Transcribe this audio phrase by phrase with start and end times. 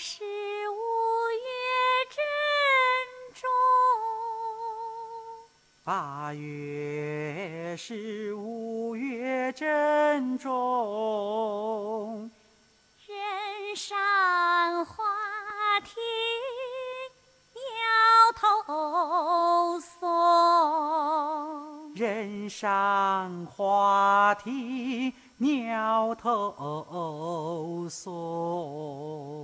[0.00, 0.22] 是
[0.70, 0.78] 五
[1.34, 1.42] 月
[2.08, 2.22] 正
[3.34, 3.50] 中，
[5.82, 12.30] 八月是五月正中，
[13.08, 15.02] 人上花
[15.80, 15.96] 亭
[17.54, 17.60] 鸟
[18.36, 29.37] 头松，人上花亭鸟头松。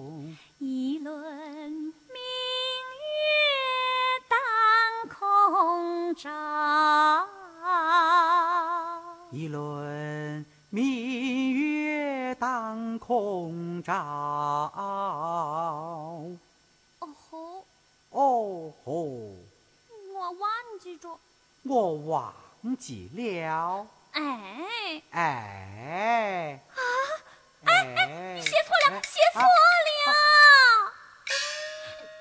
[13.06, 13.92] 空照。
[14.72, 16.32] 哦
[17.30, 17.66] 吼，
[18.08, 18.92] 哦吼，
[20.14, 21.18] 我忘记着，
[21.64, 22.34] 我忘
[22.78, 23.86] 记了。
[24.12, 26.80] 哎，哎啊
[27.66, 29.47] 哎哎，你写错了，哎写错了！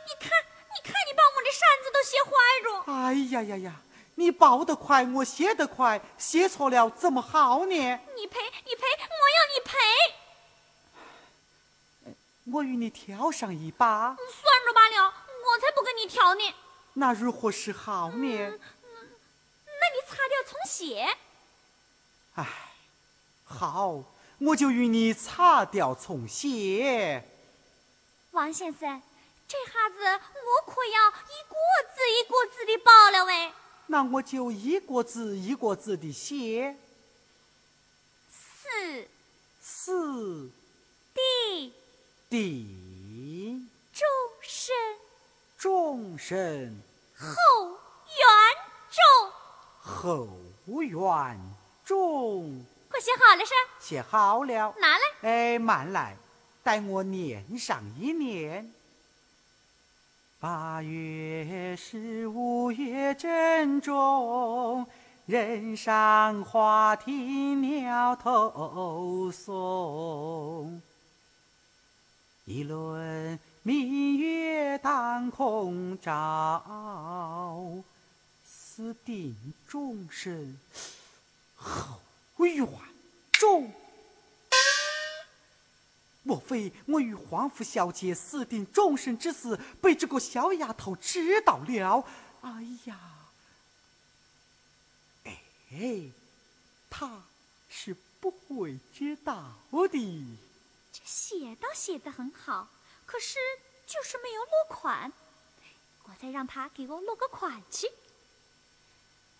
[0.05, 0.29] 你看，
[0.73, 2.29] 你看，你把我这扇子都写坏
[2.61, 2.67] 着。
[2.91, 3.79] 哎呀呀呀！
[4.15, 7.73] 你报得快，我写得快，写错了怎么好呢？
[8.17, 9.77] 你赔，你赔，我要你赔。
[12.53, 16.53] 我与你挑上一把，算着罢了，我才不跟你挑呢。
[16.93, 18.19] 那如何是好呢？
[18.21, 21.17] 那你擦掉重写。
[22.35, 22.47] 唉，
[23.43, 24.03] 好，
[24.37, 27.27] 我就与你擦掉重写。
[28.33, 29.01] 王先生，
[29.47, 31.55] 这下子我可要一个
[31.95, 33.51] 字一个字的报了喂。
[33.87, 36.77] 那我就一个字一个字的写。
[38.29, 39.07] 四
[39.59, 40.51] 四
[41.15, 41.73] 地
[42.33, 44.03] 地周
[44.41, 44.73] 身
[45.55, 46.81] 众生
[47.15, 47.27] 后
[48.07, 48.25] 圆
[48.89, 49.31] 周，
[49.79, 50.27] 后
[50.81, 51.39] 园
[51.85, 54.73] 中，快写好了噻，写好了。
[54.79, 55.03] 拿来。
[55.21, 56.17] 哎，慢来，
[56.63, 58.73] 待我念上一念。
[60.39, 64.87] 八月十五月正中，
[65.27, 70.81] 人上花厅鸟头松。
[72.53, 77.83] 一轮明月当空照，
[78.45, 79.35] 私定
[79.67, 80.55] 终身
[81.55, 81.99] 后
[82.37, 82.69] 园
[83.31, 83.73] 中。
[86.21, 92.05] 莫非我与皇甫小姐私定终身之事被这个小丫头知道了？
[92.41, 92.99] 哎呀，
[95.23, 95.41] 哎，
[96.87, 97.23] 她
[97.67, 99.55] 是不会知道
[99.87, 100.37] 的。
[100.93, 102.67] 这写倒写得很好，
[103.07, 103.39] 可是
[103.87, 105.11] 就是没有落款。
[106.03, 107.89] 我再让他给我落个款去。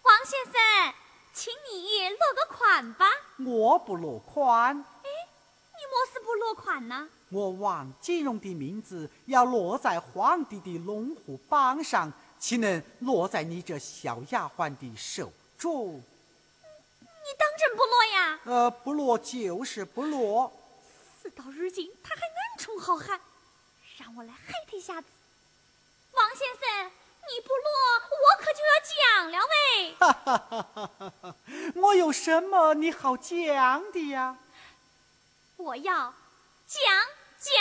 [0.01, 0.93] 王先生，
[1.31, 3.05] 请你落个款吧。
[3.45, 5.09] 我不落款，哎
[5.75, 7.07] 你莫是不落款呢？
[7.29, 16.01] 我王金荣的名字要落在皇帝的龙虎榜上，岂能落在你这小丫鬟的手中？
[16.99, 18.39] 你当真不落呀？
[18.45, 20.51] 呃，不落就是不落。
[21.23, 23.17] 事到如今，他还暗冲好汉，
[23.97, 25.07] 让我来害他一下子。
[26.11, 27.71] 王先生，你不落，
[28.11, 29.95] 我可就要讲了喂。
[29.95, 31.35] 哈哈哈哈哈哈！
[31.75, 34.37] 我有什么你好讲的呀？
[35.55, 36.13] 我要
[36.67, 36.83] 讲
[37.39, 37.53] 讲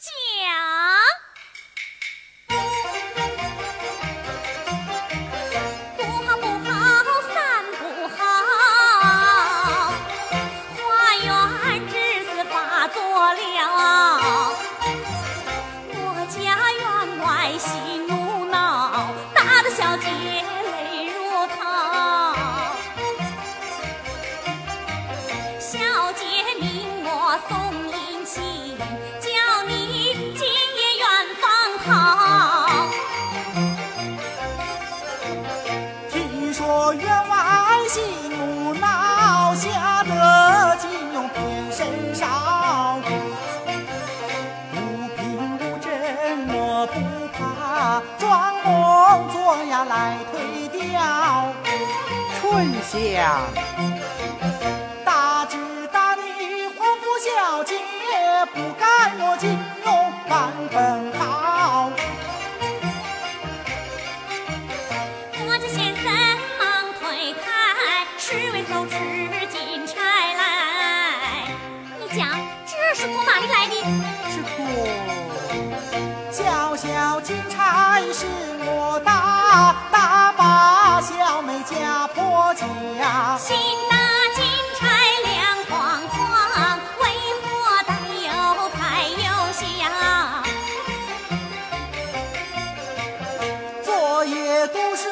[0.00, 0.10] 讲。
[1.22, 1.25] 不
[52.86, 53.95] 像
[94.68, 95.08] 都市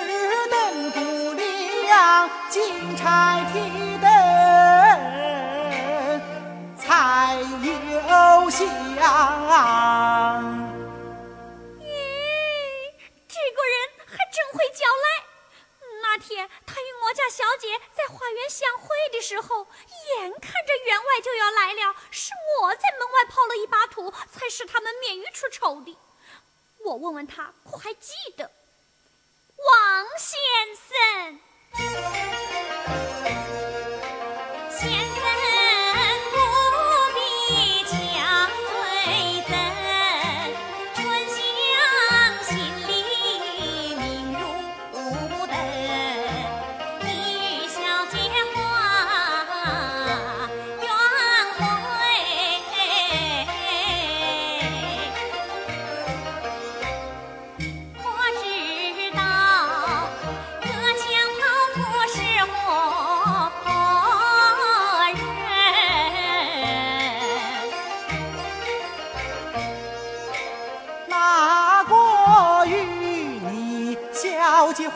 [0.49, 1.01] 灯鼓
[1.35, 4.09] 亮金钗提灯
[6.79, 8.67] 才有香
[11.79, 11.89] 咦
[13.29, 13.75] 这个人
[14.07, 15.27] 还真会叫来
[16.01, 19.67] 那天他与我家小姐在花园相会的时候
[20.17, 22.33] 眼看着员外就要来了是
[22.63, 25.99] 我在门外抛了一把土才使他们免于出丑的。
[26.85, 28.51] 我问问他可还记得
[29.65, 30.44] 王星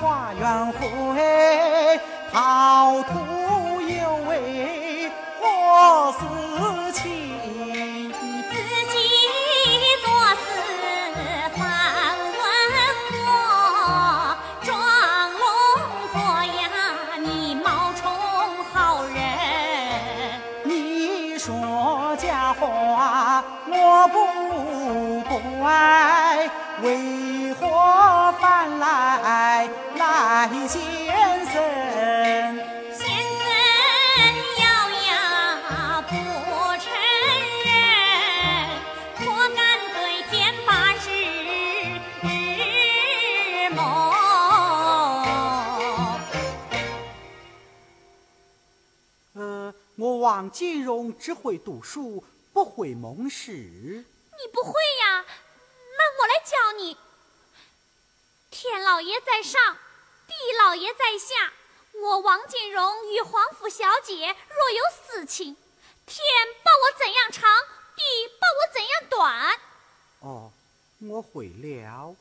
[0.01, 2.01] 花园会
[2.33, 5.11] 陶土有为
[5.41, 6.23] 何事
[6.93, 8.13] 情？
[8.13, 8.55] 自
[8.93, 8.97] 己
[10.05, 10.07] 做
[10.37, 10.47] 事
[11.57, 11.61] 反
[12.17, 12.41] 问
[13.27, 13.27] 我，
[14.63, 14.67] 装
[15.33, 15.43] 聋
[16.13, 16.17] 作
[16.61, 16.63] 哑，
[17.19, 18.01] 你冒充
[18.73, 19.17] 好人。
[20.63, 24.17] 你说假话，我不
[25.59, 26.49] 怪。
[26.81, 27.67] 为何
[28.41, 29.69] 反来？
[30.19, 30.83] 来先
[31.47, 31.55] 生，
[32.93, 33.07] 先
[33.39, 33.41] 生
[34.59, 34.63] 咬
[35.07, 36.11] 牙不
[36.77, 36.85] 承
[37.65, 37.71] 认，
[39.21, 39.59] 我敢
[39.95, 39.97] 对
[40.29, 40.35] 天
[40.67, 40.69] 发
[40.99, 41.07] 誓
[43.71, 43.79] 梦？
[49.35, 53.53] 呃，我王金荣只会读书，不会蒙事。
[53.53, 54.05] 你
[54.53, 55.25] 不会呀？
[55.97, 56.97] 那我来教你。
[58.51, 59.77] 天老爷在上。
[60.29, 61.53] 地老爷在下，
[62.03, 65.57] 我王金荣与皇府小姐若有私情，
[66.05, 66.23] 天
[66.63, 67.51] 把我怎样长，
[67.97, 68.03] 地
[68.39, 69.59] 把我怎样短。
[70.21, 70.53] 哦，
[71.01, 72.15] 我会了。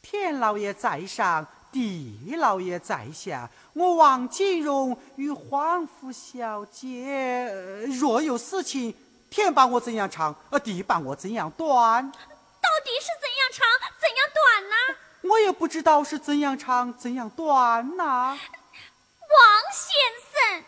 [0.00, 7.46] 天老爷在上，地老爷在下，我王金荣与皇府小姐
[8.00, 8.96] 若有私情，
[9.28, 12.10] 天把我怎样长，呃，地把我怎样短。
[12.10, 13.66] 到底是怎样长，
[14.00, 14.76] 怎样短呢？
[15.34, 18.38] 我也不知道是怎样长怎样短呐，王
[19.72, 19.90] 先
[20.30, 20.62] 生。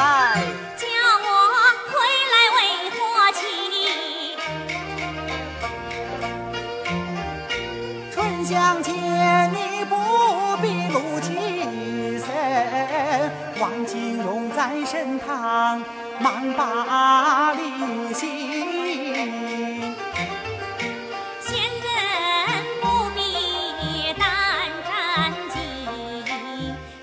[14.91, 15.21] 兢，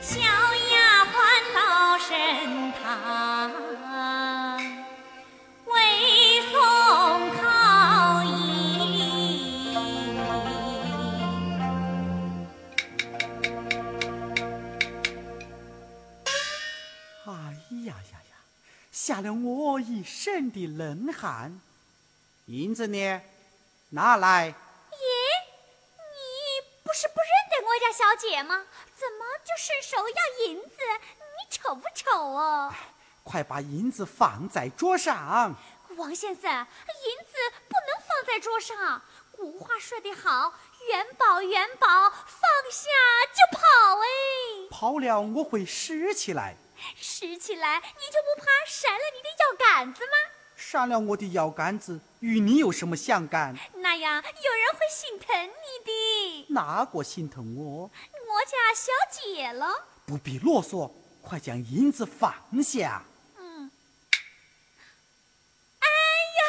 [0.01, 1.17] 小丫鬟
[1.55, 3.28] 到神堂
[20.41, 21.61] 的冷汗。
[22.47, 23.21] 银子呢？
[23.91, 24.47] 拿来。
[24.47, 24.55] 爷，
[25.97, 28.67] 你不是不认得我家小姐吗？
[28.97, 30.77] 怎么就伸手要银子？
[31.19, 32.75] 你丑不丑哦？
[33.23, 35.55] 快把银子放在桌上。
[35.97, 37.33] 王先生，银子
[37.69, 39.03] 不能放在桌上。
[39.33, 40.53] 古话说得好，
[40.89, 42.89] 元宝元宝，放下
[43.35, 44.07] 就跑哎。
[44.71, 46.57] 跑了我会拾起来。
[46.97, 50.13] 拾起来，你就不怕闪了你的腰杆子吗？
[50.57, 53.57] 闪了我的腰杆子，与你有什么相干？
[53.77, 56.47] 那样有人会心疼你的。
[56.53, 57.83] 哪个心疼我？
[57.85, 59.67] 我家小姐了。
[60.05, 60.91] 不必啰嗦，
[61.23, 63.03] 快将银子放下。
[63.37, 63.71] 嗯。
[65.79, 65.87] 哎
[66.39, 66.43] 呀，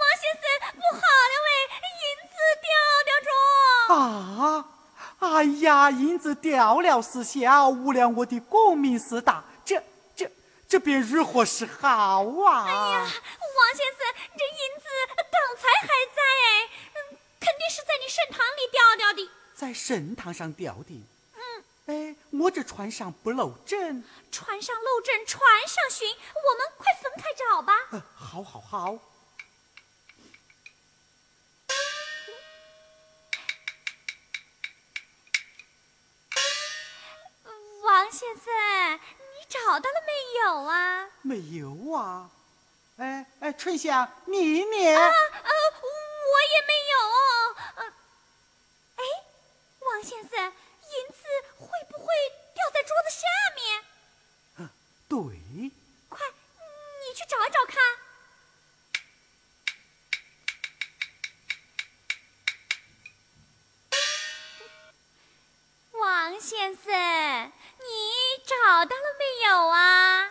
[0.00, 0.42] 王先生，
[0.74, 1.48] 不好了喂，
[2.02, 2.68] 银子掉
[3.06, 3.28] 了着。
[3.94, 4.68] 啊！
[5.20, 9.44] 哎呀，银子掉了是小，误了我的功名是大。
[10.74, 12.64] 这边如何是好啊！
[12.66, 14.84] 哎呀，王先生，这银子
[15.30, 16.68] 刚才还在哎，
[17.38, 19.30] 肯定是在你神堂里掉掉的。
[19.54, 21.00] 在神堂上掉的。
[21.36, 21.64] 嗯。
[21.86, 24.02] 哎，我这船上不漏针。
[24.32, 27.72] 船上漏针，船上寻，我们快分开找吧。
[28.16, 28.98] 好，好，好。
[37.84, 38.50] 王先生，你
[39.54, 41.08] 找到了没有啊？
[41.22, 42.28] 没有啊。
[42.96, 44.88] 哎哎，春香，你你？
[44.92, 46.98] 啊呃，我也没有。
[47.76, 47.94] 呃，
[48.96, 49.02] 哎，
[49.78, 51.22] 王先生，银子
[51.56, 52.06] 会不会
[52.52, 53.84] 掉在桌子下面？
[54.58, 54.68] 嗯，
[55.08, 55.70] 对。
[56.08, 56.18] 快，
[57.06, 57.80] 你去找一找看。
[65.92, 70.30] 王先生，你找到了没有啊？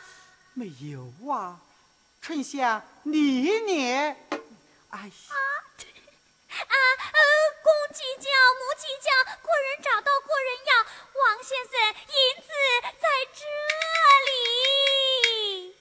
[0.53, 1.59] 没有啊。
[2.21, 4.15] 春香，你呢？
[4.89, 5.11] 哎呀！
[6.55, 7.19] 啊呃，
[7.63, 8.29] 公鸡叫，
[8.59, 9.09] 母鸡叫，
[9.41, 10.71] 过人找到过人要。
[11.19, 11.73] 王先生，
[12.07, 12.47] 银子
[13.01, 13.41] 在这
[14.27, 15.75] 里。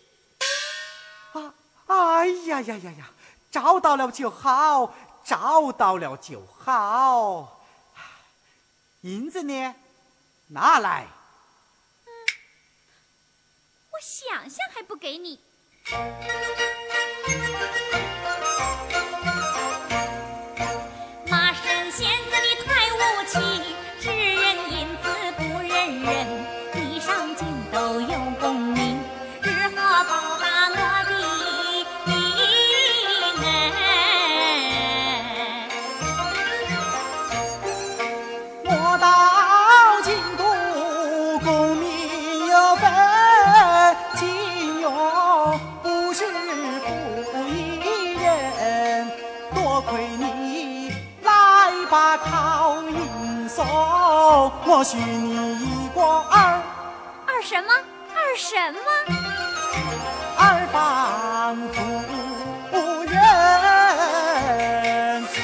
[1.32, 1.54] 啊！
[1.86, 3.10] 哎呀呀呀呀！
[3.50, 7.62] 找到了就好，找到了就好。
[9.02, 9.74] 银子呢？
[10.48, 11.06] 拿来。
[13.92, 15.38] 我想象还不给你。
[54.82, 56.60] 我许你一过二
[57.24, 57.72] 二什么？
[58.16, 58.80] 二什么？
[60.36, 61.78] 二房夫
[63.04, 63.14] 人。
[65.28, 65.40] 翠，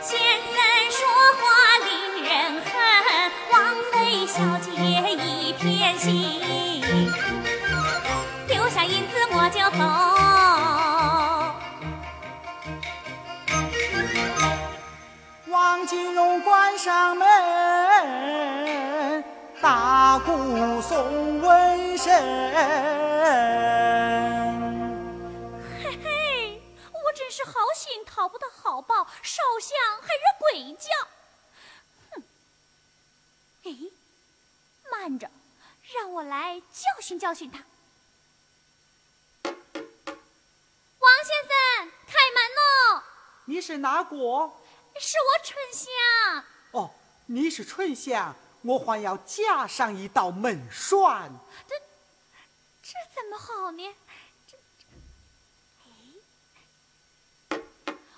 [0.00, 0.56] 先生
[0.96, 0.96] 说
[1.36, 1.44] 话
[1.84, 1.92] 令
[2.24, 2.32] 人
[2.64, 2.72] 恨，
[3.52, 3.52] 枉
[3.92, 3.92] 费
[4.28, 6.40] 小姐一片心。
[9.36, 9.84] 我就走，
[15.50, 17.23] 王金荣关上门，
[20.34, 22.12] 大鼓送瘟神。
[25.80, 26.60] 嘿嘿，
[26.90, 30.90] 我真是好心讨不到好报，烧香还惹鬼叫。
[32.10, 32.22] 哼！
[33.62, 33.70] 哎，
[34.90, 35.30] 慢着，
[35.94, 37.62] 让我来教训教训他。
[39.44, 39.54] 王
[41.22, 43.04] 先生，开门喽！
[43.44, 44.60] 你是哪国？
[44.98, 46.44] 是我春香。
[46.72, 46.90] 哦，
[47.26, 48.34] 你是春香，
[48.64, 51.30] 我还要加上一道门栓。
[51.68, 51.74] 这
[52.82, 53.94] 这怎么好呢？
[54.48, 54.86] 这这……
[55.84, 57.58] 哎，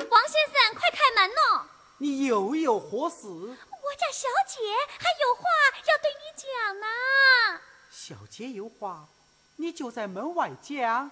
[0.08, 1.66] 王先生，快开门喽！
[1.98, 3.26] 你又有何事？
[3.26, 4.60] 我家小姐
[4.98, 5.42] 还有话
[5.86, 6.46] 要对你讲
[6.80, 6.86] 呢。
[7.90, 9.08] 小姐有话，
[9.56, 11.10] 你就在门外讲。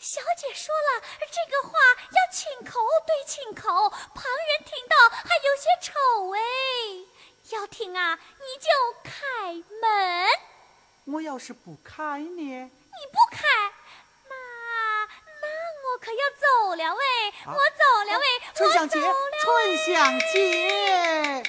[0.00, 1.78] 小姐说了，这个话
[2.10, 5.92] 要亲口对亲口，旁人听到还有些丑
[6.34, 6.38] 哎。
[7.50, 8.68] 要听啊，你就
[9.02, 10.28] 开门。
[11.04, 12.40] 我要是不开呢？
[12.40, 12.70] 你
[13.12, 13.44] 不开，
[14.28, 14.34] 那
[15.42, 15.46] 那
[15.92, 17.02] 我可要走了喂！
[17.46, 18.24] 我走了喂！
[18.54, 19.00] 春香姐，
[19.42, 21.42] 春香姐，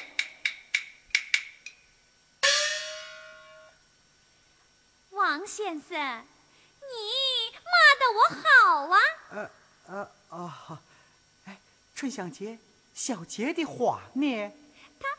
[5.11, 6.25] 王先生，
[6.81, 7.55] 你。
[7.65, 8.95] 骂的我好啊！
[9.31, 9.35] 呃
[9.87, 10.79] 呃哦，
[11.45, 11.57] 哎，
[11.95, 12.59] 春香姐，
[12.93, 14.51] 小杰的话呢？
[14.99, 15.09] 他，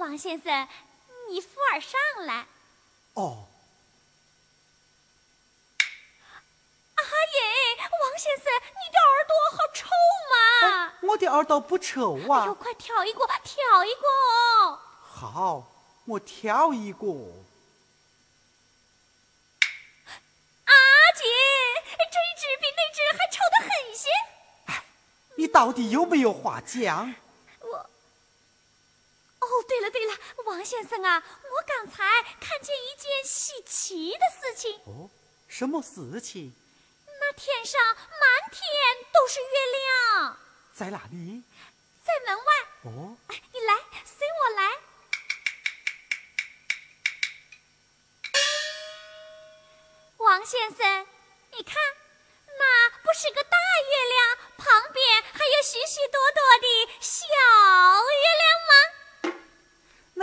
[0.00, 0.66] 王先生，
[1.28, 2.46] 你扶儿上来。
[3.12, 3.46] 哦。
[6.94, 9.90] 阿爷，王先生，你的耳朵好臭
[10.30, 10.34] 嘛！
[11.02, 12.40] 我的耳朵不臭啊！
[12.40, 14.80] 哎呦，快挑一个，挑一个。
[15.02, 15.70] 好，
[16.06, 17.06] 我挑一个。
[20.64, 20.72] 阿
[21.14, 21.24] 姐，
[21.98, 24.08] 这只比那只还臭得很些
[25.36, 27.14] 你到底有没有话讲？
[29.62, 34.80] 对了对了，王先生啊，我刚才看见一件稀奇的事情。
[34.86, 35.10] 哦，
[35.48, 36.54] 什么事情？
[37.20, 38.62] 那天上满天
[39.12, 40.38] 都是月亮。
[40.74, 41.42] 在哪里？
[42.04, 42.44] 在门外。
[42.84, 43.16] 哦，
[43.52, 43.74] 你来，
[44.04, 44.78] 随我来。
[50.16, 51.06] 王先生，
[51.52, 51.74] 你看，
[52.46, 53.56] 那不是个大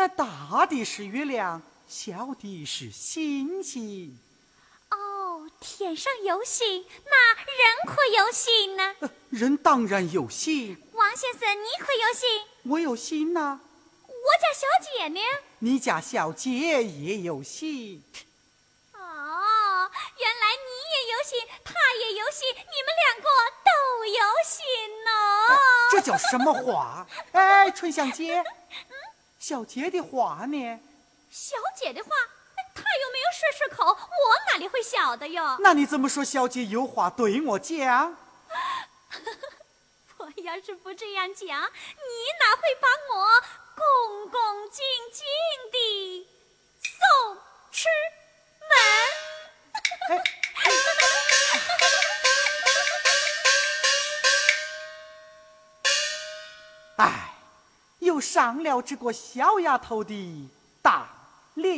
[0.08, 4.18] 那大的是月亮，小的是星星。
[4.90, 7.46] 哦，天上有星，那人
[7.86, 8.96] 可有星呢？
[9.30, 10.82] 人当然有星。
[10.94, 12.72] 王先生，你可有星？
[12.72, 13.60] 我有星呐。
[14.08, 14.66] 我家小
[14.98, 15.20] 姐呢？
[15.60, 18.02] 你家小姐也有心。
[18.94, 23.28] 哦，原来你也有心，他也有心，你们两个
[23.66, 24.64] 都有心
[25.04, 25.12] 呢。
[25.92, 27.06] 这叫什么话？
[27.34, 28.42] 哎，春香姐，
[29.48, 30.80] 小姐的话呢？
[31.32, 32.10] 小姐的话，
[32.76, 35.56] 她又没有说出口，我哪里会晓得哟？
[35.62, 36.22] 那你怎么说？
[36.22, 38.18] 小姐有话对我讲。
[40.18, 42.87] 我要是不这样讲，你哪会把
[58.28, 60.50] 上了这个小丫头的
[60.82, 61.08] 当
[61.56, 61.78] 了。